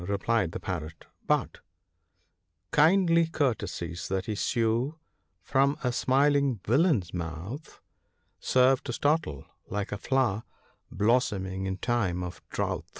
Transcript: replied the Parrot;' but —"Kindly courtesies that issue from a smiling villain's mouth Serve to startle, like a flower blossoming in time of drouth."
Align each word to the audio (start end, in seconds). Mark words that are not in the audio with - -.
replied 0.07 0.51
the 0.51 0.59
Parrot;' 0.59 1.05
but 1.27 1.59
—"Kindly 2.71 3.27
courtesies 3.27 4.07
that 4.07 4.27
issue 4.27 4.95
from 5.43 5.77
a 5.83 5.91
smiling 5.91 6.59
villain's 6.65 7.13
mouth 7.13 7.79
Serve 8.39 8.83
to 8.85 8.93
startle, 8.93 9.45
like 9.67 9.91
a 9.91 9.99
flower 9.99 10.41
blossoming 10.91 11.67
in 11.67 11.77
time 11.77 12.23
of 12.23 12.41
drouth." 12.49 12.87